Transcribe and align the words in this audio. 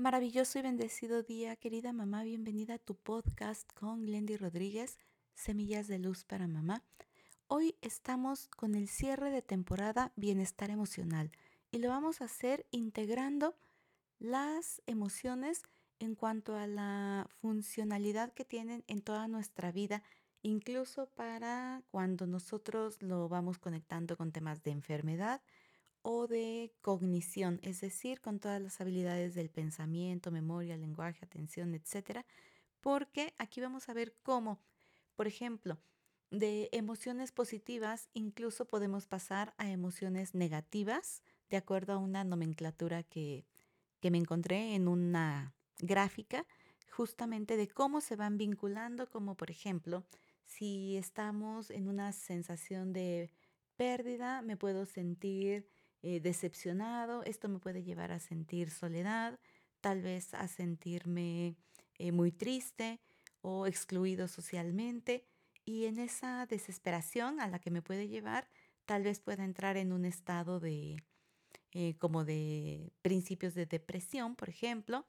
maravilloso 0.00 0.58
y 0.58 0.62
bendecido 0.62 1.22
día, 1.22 1.56
querida 1.56 1.92
mamá. 1.92 2.24
Bienvenida 2.24 2.74
a 2.74 2.78
tu 2.78 2.94
podcast 2.94 3.70
con 3.74 4.06
Glendy 4.06 4.38
Rodríguez, 4.38 4.98
Semillas 5.34 5.88
de 5.88 5.98
Luz 5.98 6.24
para 6.24 6.48
Mamá. 6.48 6.82
Hoy 7.48 7.76
estamos 7.82 8.48
con 8.48 8.74
el 8.74 8.88
cierre 8.88 9.30
de 9.30 9.42
temporada 9.42 10.12
Bienestar 10.16 10.70
Emocional 10.70 11.30
y 11.70 11.80
lo 11.80 11.90
vamos 11.90 12.22
a 12.22 12.24
hacer 12.24 12.66
integrando 12.70 13.54
las 14.18 14.80
emociones 14.86 15.62
en 15.98 16.14
cuanto 16.14 16.56
a 16.56 16.66
la 16.66 17.28
funcionalidad 17.42 18.32
que 18.32 18.46
tienen 18.46 18.84
en 18.86 19.02
toda 19.02 19.28
nuestra 19.28 19.70
vida, 19.70 20.02
incluso 20.40 21.10
para 21.10 21.82
cuando 21.90 22.26
nosotros 22.26 23.02
lo 23.02 23.28
vamos 23.28 23.58
conectando 23.58 24.16
con 24.16 24.32
temas 24.32 24.62
de 24.62 24.70
enfermedad 24.70 25.42
o 26.02 26.26
de 26.26 26.72
cognición, 26.80 27.60
es 27.62 27.80
decir, 27.80 28.20
con 28.20 28.38
todas 28.38 28.60
las 28.60 28.80
habilidades 28.80 29.34
del 29.34 29.50
pensamiento, 29.50 30.30
memoria, 30.30 30.76
lenguaje, 30.76 31.24
atención, 31.24 31.74
etcétera, 31.74 32.24
porque 32.80 33.34
aquí 33.38 33.60
vamos 33.60 33.88
a 33.88 33.94
ver 33.94 34.16
cómo, 34.22 34.60
por 35.14 35.26
ejemplo, 35.26 35.78
de 36.30 36.68
emociones 36.72 37.32
positivas 37.32 38.08
incluso 38.14 38.66
podemos 38.66 39.06
pasar 39.06 39.54
a 39.58 39.70
emociones 39.70 40.34
negativas, 40.34 41.22
de 41.50 41.56
acuerdo 41.56 41.94
a 41.94 41.98
una 41.98 42.24
nomenclatura 42.24 43.02
que, 43.02 43.44
que 44.00 44.10
me 44.10 44.18
encontré 44.18 44.74
en 44.74 44.88
una 44.88 45.54
gráfica, 45.78 46.46
justamente 46.90 47.56
de 47.56 47.68
cómo 47.68 48.00
se 48.00 48.16
van 48.16 48.38
vinculando, 48.38 49.10
como 49.10 49.36
por 49.36 49.50
ejemplo, 49.50 50.04
si 50.44 50.96
estamos 50.96 51.70
en 51.70 51.88
una 51.88 52.12
sensación 52.12 52.92
de 52.92 53.30
pérdida, 53.76 54.42
me 54.42 54.56
puedo 54.56 54.86
sentir 54.86 55.68
eh, 56.02 56.20
decepcionado, 56.20 57.22
esto 57.24 57.48
me 57.48 57.58
puede 57.58 57.82
llevar 57.82 58.12
a 58.12 58.20
sentir 58.20 58.70
soledad, 58.70 59.38
tal 59.80 60.02
vez 60.02 60.34
a 60.34 60.48
sentirme 60.48 61.56
eh, 61.98 62.12
muy 62.12 62.32
triste 62.32 63.00
o 63.42 63.66
excluido 63.66 64.28
socialmente 64.28 65.26
y 65.64 65.86
en 65.86 65.98
esa 65.98 66.46
desesperación 66.46 67.40
a 67.40 67.48
la 67.48 67.58
que 67.58 67.70
me 67.70 67.82
puede 67.82 68.08
llevar, 68.08 68.48
tal 68.86 69.02
vez 69.02 69.20
pueda 69.20 69.44
entrar 69.44 69.76
en 69.76 69.92
un 69.92 70.04
estado 70.04 70.60
de 70.60 70.96
eh, 71.72 71.94
como 71.98 72.24
de 72.24 72.92
principios 73.02 73.54
de 73.54 73.64
depresión, 73.66 74.34
por 74.34 74.48
ejemplo, 74.48 75.06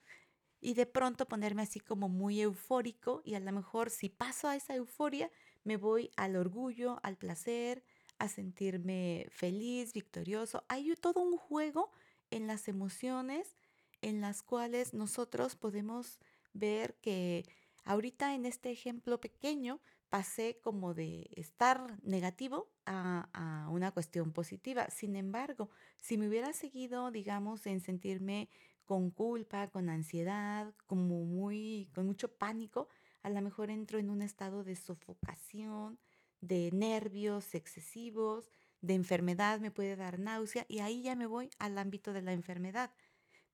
y 0.60 0.76
de 0.76 0.86
pronto 0.86 1.28
ponerme 1.28 1.64
así 1.64 1.80
como 1.80 2.08
muy 2.08 2.40
eufórico 2.40 3.24
y 3.26 3.34
a 3.34 3.40
lo 3.40 3.52
mejor 3.52 3.90
si 3.90 4.10
paso 4.10 4.48
a 4.48 4.56
esa 4.56 4.76
euforia 4.76 5.32
me 5.64 5.78
voy 5.78 6.12
al 6.18 6.36
orgullo, 6.36 7.00
al 7.02 7.18
placer, 7.18 7.84
a 8.22 8.28
sentirme 8.28 9.26
feliz, 9.32 9.94
victorioso. 9.94 10.64
Hay 10.68 10.94
todo 10.96 11.22
un 11.22 11.38
juego 11.38 11.92
en 12.30 12.46
las 12.46 12.68
emociones 12.68 13.58
en 14.04 14.22
las 14.22 14.44
cuales 14.44 14.94
nosotros 14.94 15.56
podemos 15.56 16.20
ver 16.54 16.94
que 17.02 17.46
ahorita 17.84 18.36
en 18.36 18.46
este 18.46 18.70
ejemplo 18.70 19.20
pequeño 19.20 19.82
pasé 20.10 20.60
como 20.62 20.94
de 20.94 21.32
estar 21.36 21.98
negativo 22.04 22.70
a, 22.86 23.68
una 23.72 23.92
cuestión 23.92 24.32
positiva. 24.34 24.88
Sin 24.92 25.16
embargo, 25.16 25.72
si 25.98 26.20
me 26.20 26.28
hubiera 26.28 26.54
seguido, 26.54 27.10
digamos, 27.10 27.66
en 27.66 27.82
sentirme 27.82 28.50
con 28.86 29.10
culpa, 29.10 29.70
con 29.70 29.90
ansiedad, 29.90 30.76
como 30.86 31.26
muy, 31.26 31.90
con 31.96 32.06
mucho 32.06 32.32
pánico, 32.32 32.88
a 33.24 33.32
lo 33.32 33.42
mejor 33.42 33.72
entro 33.72 33.98
en 33.98 34.12
un 34.12 34.22
estado 34.22 34.64
de 34.64 34.76
sofocación, 34.76 35.98
de 36.42 36.72
nervios 36.74 37.56
excesivos, 37.56 38.50
de 38.82 38.96
enfermedad, 38.96 39.60
me 39.60 39.72
puede 39.72 39.96
dar 39.96 40.20
náusea 40.20 40.66
y 40.68 40.80
ahí 40.80 41.04
ya 41.04 41.16
me 41.16 41.28
voy 41.28 41.50
al 41.60 41.78
ámbito 41.78 42.14
de 42.14 42.24
la 42.24 42.34
enfermedad. 42.34 42.92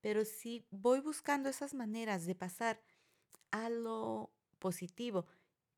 Pero 0.00 0.24
si 0.24 0.66
voy 0.70 1.00
buscando 1.00 1.48
esas 1.48 1.74
maneras 1.74 2.24
de 2.24 2.34
pasar 2.34 2.80
a 3.50 3.68
lo 3.68 4.32
positivo, 4.58 5.26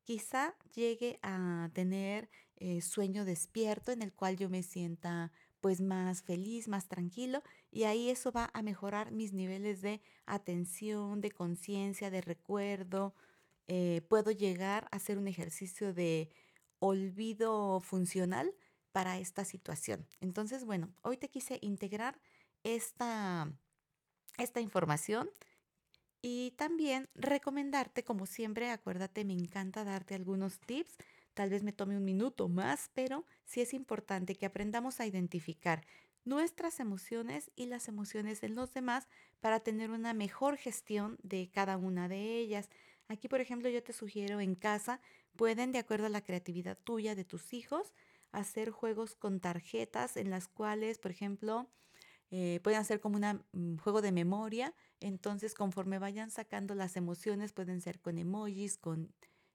quizá 0.03 0.55
llegue 0.73 1.19
a 1.21 1.69
tener 1.73 2.29
eh, 2.55 2.81
sueño 2.81 3.25
despierto 3.25 3.91
en 3.91 4.01
el 4.01 4.13
cual 4.13 4.37
yo 4.37 4.49
me 4.49 4.63
sienta 4.63 5.31
pues 5.59 5.79
más 5.79 6.23
feliz, 6.23 6.67
más 6.67 6.87
tranquilo 6.87 7.43
y 7.71 7.83
ahí 7.83 8.09
eso 8.09 8.31
va 8.31 8.49
a 8.53 8.61
mejorar 8.63 9.11
mis 9.11 9.31
niveles 9.33 9.81
de 9.81 10.01
atención, 10.25 11.21
de 11.21 11.31
conciencia, 11.31 12.09
de 12.09 12.21
recuerdo. 12.21 13.13
Eh, 13.67 14.01
puedo 14.09 14.31
llegar 14.31 14.87
a 14.91 14.97
hacer 14.97 15.17
un 15.17 15.27
ejercicio 15.27 15.93
de 15.93 16.29
olvido 16.81 17.79
funcional 17.79 18.53
para 18.91 19.19
esta 19.19 19.45
situación. 19.45 20.07
Entonces, 20.19 20.65
bueno, 20.65 20.93
hoy 21.03 21.15
te 21.17 21.29
quise 21.29 21.59
integrar 21.61 22.19
esta, 22.63 23.53
esta 24.37 24.59
información 24.59 25.29
y 26.21 26.51
también 26.57 27.09
recomendarte, 27.15 28.03
como 28.03 28.25
siempre, 28.25 28.71
acuérdate, 28.71 29.25
me 29.25 29.33
encanta 29.33 29.83
darte 29.83 30.15
algunos 30.15 30.59
tips. 30.59 30.97
Tal 31.33 31.49
vez 31.49 31.63
me 31.63 31.71
tome 31.71 31.97
un 31.97 32.03
minuto 32.03 32.49
más, 32.49 32.89
pero 32.93 33.25
sí 33.45 33.61
es 33.61 33.73
importante 33.73 34.35
que 34.35 34.45
aprendamos 34.47 34.99
a 34.99 35.05
identificar 35.05 35.85
nuestras 36.25 36.79
emociones 36.79 37.51
y 37.55 37.67
las 37.67 37.87
emociones 37.87 38.41
de 38.41 38.49
los 38.49 38.73
demás 38.73 39.07
para 39.39 39.59
tener 39.61 39.91
una 39.91 40.13
mejor 40.13 40.57
gestión 40.57 41.17
de 41.23 41.49
cada 41.51 41.77
una 41.77 42.07
de 42.07 42.37
ellas. 42.37 42.69
Aquí, 43.07 43.27
por 43.27 43.41
ejemplo, 43.41 43.69
yo 43.69 43.83
te 43.83 43.93
sugiero 43.93 44.39
en 44.39 44.55
casa 44.55 45.01
Pueden, 45.35 45.71
de 45.71 45.79
acuerdo 45.79 46.07
a 46.07 46.09
la 46.09 46.23
creatividad 46.23 46.77
tuya, 46.77 47.15
de 47.15 47.25
tus 47.25 47.53
hijos, 47.53 47.93
hacer 48.31 48.71
juegos 48.71 49.15
con 49.15 49.39
tarjetas 49.39 50.17
en 50.17 50.29
las 50.29 50.47
cuales, 50.47 50.99
por 50.99 51.11
ejemplo, 51.11 51.69
eh, 52.31 52.61
pueden 52.63 52.79
hacer 52.79 53.01
como 53.01 53.17
un 53.17 53.43
mm, 53.51 53.77
juego 53.77 54.01
de 54.01 54.11
memoria. 54.11 54.73
Entonces, 54.99 55.53
conforme 55.53 55.99
vayan 55.99 56.31
sacando 56.31 56.75
las 56.75 56.95
emociones, 56.95 57.51
pueden 57.53 57.81
ser 57.81 57.99
con 57.99 58.17
emojis, 58.17 58.77
con 58.77 59.13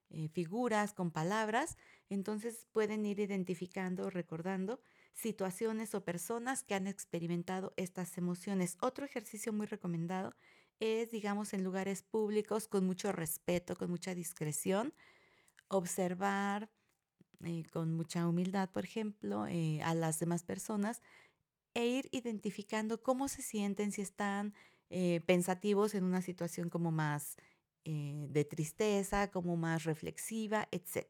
eh, 0.09 0.29
figuras, 0.29 0.93
con 0.93 1.11
palabras. 1.11 1.77
Entonces, 2.09 2.67
pueden 2.71 3.05
ir 3.05 3.19
identificando, 3.19 4.09
recordando 4.09 4.79
situaciones 5.13 5.95
o 5.95 6.03
personas 6.05 6.63
que 6.63 6.75
han 6.75 6.85
experimentado 6.87 7.73
estas 7.77 8.17
emociones. 8.17 8.77
Otro 8.81 9.05
ejercicio 9.05 9.51
muy 9.51 9.65
recomendado 9.65 10.35
es, 10.79 11.09
digamos, 11.09 11.53
en 11.53 11.63
lugares 11.63 12.03
públicos 12.03 12.67
con 12.67 12.85
mucho 12.85 13.11
respeto, 13.11 13.75
con 13.75 13.89
mucha 13.89 14.13
discreción 14.13 14.93
observar 15.69 16.69
eh, 17.43 17.63
con 17.71 17.93
mucha 17.93 18.27
humildad, 18.27 18.69
por 18.71 18.83
ejemplo, 18.83 19.45
eh, 19.47 19.81
a 19.83 19.93
las 19.93 20.19
demás 20.19 20.43
personas 20.43 21.01
e 21.75 21.85
ir 21.85 22.09
identificando 22.11 23.03
cómo 23.03 23.27
se 23.27 23.43
sienten, 23.43 23.91
si 23.91 24.01
están 24.01 24.55
eh, 24.89 25.21
pensativos 25.25 25.93
en 25.93 26.03
una 26.03 26.21
situación 26.21 26.69
como 26.69 26.91
más 26.91 27.37
de 27.89 28.43
tristeza, 28.43 29.31
como 29.31 29.55
más 29.55 29.85
reflexiva, 29.85 30.67
etc. 30.73 31.05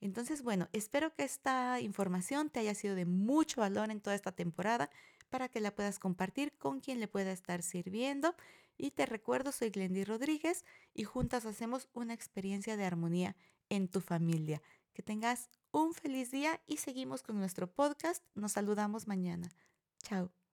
Entonces, 0.00 0.42
bueno, 0.42 0.70
espero 0.72 1.14
que 1.14 1.22
esta 1.22 1.82
información 1.82 2.48
te 2.48 2.60
haya 2.60 2.74
sido 2.74 2.94
de 2.94 3.04
mucho 3.04 3.60
valor 3.60 3.90
en 3.90 4.00
toda 4.00 4.16
esta 4.16 4.32
temporada 4.32 4.88
para 5.28 5.50
que 5.50 5.60
la 5.60 5.74
puedas 5.74 5.98
compartir 5.98 6.56
con 6.56 6.80
quien 6.80 6.98
le 6.98 7.08
pueda 7.08 7.30
estar 7.30 7.62
sirviendo. 7.62 8.34
Y 8.78 8.92
te 8.92 9.04
recuerdo, 9.04 9.52
soy 9.52 9.68
Glendy 9.68 10.04
Rodríguez 10.04 10.64
y 10.94 11.04
juntas 11.04 11.44
hacemos 11.44 11.90
una 11.92 12.14
experiencia 12.14 12.78
de 12.78 12.86
armonía 12.86 13.36
en 13.68 13.88
tu 13.88 14.00
familia. 14.00 14.62
Que 14.92 15.02
tengas 15.02 15.50
un 15.72 15.92
feliz 15.94 16.30
día 16.30 16.60
y 16.66 16.76
seguimos 16.76 17.22
con 17.22 17.38
nuestro 17.38 17.70
podcast. 17.70 18.24
Nos 18.34 18.52
saludamos 18.52 19.06
mañana. 19.08 19.50
Chao. 20.02 20.43